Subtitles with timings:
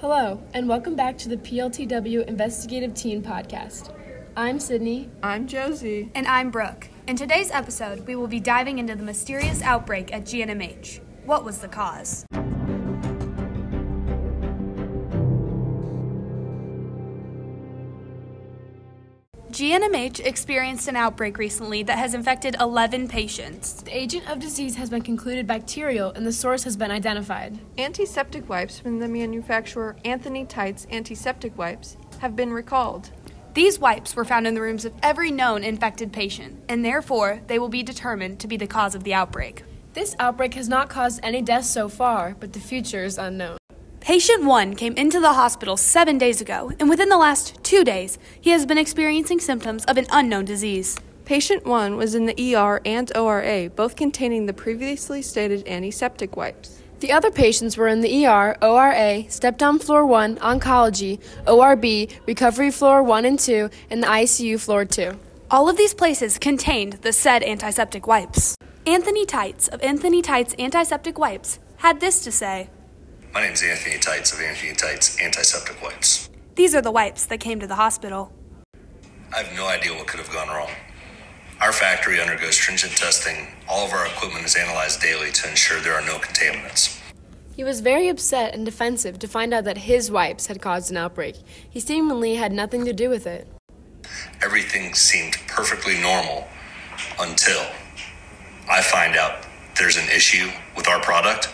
[0.00, 3.94] Hello, and welcome back to the PLTW Investigative Teen Podcast.
[4.34, 5.10] I'm Sydney.
[5.22, 6.10] I'm Josie.
[6.14, 6.88] And I'm Brooke.
[7.06, 11.00] In today's episode, we will be diving into the mysterious outbreak at GNMH.
[11.26, 12.24] What was the cause?
[19.50, 23.82] GNMH experienced an outbreak recently that has infected 11 patients.
[23.82, 27.58] The agent of disease has been concluded bacterial and the source has been identified.
[27.76, 33.10] Antiseptic wipes from the manufacturer Anthony Tights Antiseptic Wipes have been recalled.
[33.54, 37.58] These wipes were found in the rooms of every known infected patient, and therefore they
[37.58, 39.64] will be determined to be the cause of the outbreak.
[39.94, 43.59] This outbreak has not caused any deaths so far, but the future is unknown.
[44.00, 48.18] Patient 1 came into the hospital seven days ago, and within the last two days,
[48.40, 50.98] he has been experiencing symptoms of an unknown disease.
[51.26, 56.80] Patient 1 was in the ER and ORA, both containing the previously stated antiseptic wipes.
[57.00, 62.70] The other patients were in the ER, ORA, step down floor 1, oncology, ORB, recovery
[62.70, 65.12] floor 1 and 2, and the ICU floor 2.
[65.50, 68.56] All of these places contained the said antiseptic wipes.
[68.86, 72.70] Anthony Tights of Anthony Tights Antiseptic Wipes had this to say.
[73.32, 76.28] My name is Anthony Tights of Anthony Tights Antiseptic Wipes.
[76.56, 78.32] These are the wipes that came to the hospital.
[79.32, 80.70] I have no idea what could have gone wrong.
[81.60, 83.46] Our factory undergoes stringent testing.
[83.68, 87.00] All of our equipment is analyzed daily to ensure there are no contaminants.
[87.54, 90.96] He was very upset and defensive to find out that his wipes had caused an
[90.96, 91.36] outbreak.
[91.68, 93.46] He seemingly had nothing to do with it.
[94.42, 96.48] Everything seemed perfectly normal
[97.20, 97.64] until
[98.68, 101.48] I find out there's an issue with our product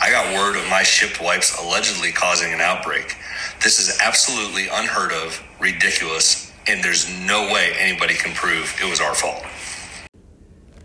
[0.00, 3.16] I got word of my shipped wipes allegedly causing an outbreak.
[3.62, 9.00] This is absolutely unheard of, ridiculous, and there's no way anybody can prove it was
[9.00, 9.44] our fault.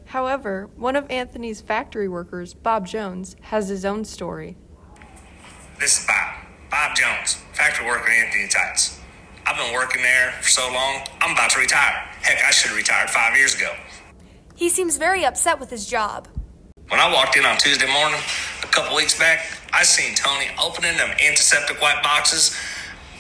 [0.06, 4.58] However, one of Anthony's factory workers, Bob Jones, has his own story.
[5.80, 6.36] This is Bob.
[6.72, 9.00] Bob Jones, factory worker at Anthony Tights.
[9.46, 12.10] I've been working there for so long, I'm about to retire.
[12.22, 13.74] Heck, I should have retired five years ago.
[14.56, 16.28] He seems very upset with his job.
[16.90, 18.20] When I walked in on Tuesday morning,
[18.64, 22.58] a couple weeks back, I seen Tony opening them antiseptic white boxes.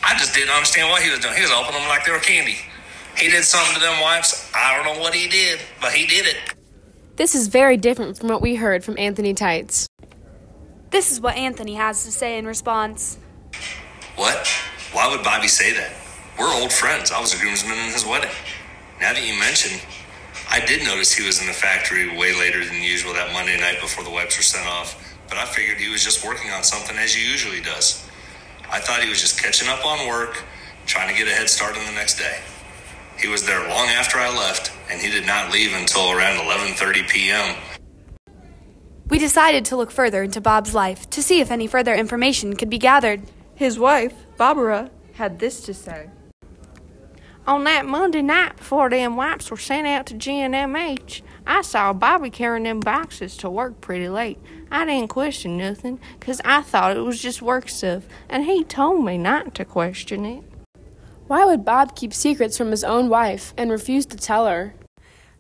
[0.03, 1.35] I just didn't understand what he was doing.
[1.35, 2.57] He was opening them like they were candy.
[3.17, 4.51] He did something to them wipes.
[4.55, 6.37] I don't know what he did, but he did it.
[7.15, 9.87] This is very different from what we heard from Anthony Tights.
[10.89, 13.17] This is what Anthony has to say in response.
[14.15, 14.47] What?
[14.93, 15.91] Why would Bobby say that?
[16.39, 17.11] We're old friends.
[17.11, 18.31] I was a groomsman in his wedding.
[18.99, 19.79] Now that you mention,
[20.53, 23.81] I did notice he was in the factory way later than usual that Monday night
[23.81, 26.95] before the wipes were sent off, but I figured he was just working on something
[26.95, 28.07] as he usually does.
[28.69, 30.43] I thought he was just catching up on work,
[30.85, 32.37] trying to get a head start on the next day.
[33.17, 37.09] He was there long after I left, and he did not leave until around 11:30
[37.09, 37.55] p.m.
[39.09, 42.69] We decided to look further into Bob's life to see if any further information could
[42.69, 43.23] be gathered.
[43.55, 46.11] His wife, Barbara, had this to say.
[47.45, 52.29] On that Monday night before them wipes were sent out to GNMH, I saw Bobby
[52.29, 54.39] carrying them boxes to work pretty late.
[54.71, 59.03] I didn't question nothing, 'cause I thought it was just work stuff, and he told
[59.03, 60.43] me not to question it.
[61.27, 64.75] Why would Bob keep secrets from his own wife and refuse to tell her?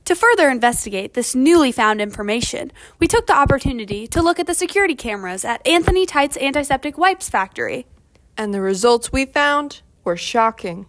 [0.03, 4.53] To further investigate this newly found information, we took the opportunity to look at the
[4.53, 7.85] security cameras at Anthony Tite's Antiseptic Wipes factory.
[8.37, 10.87] And the results we found were shocking.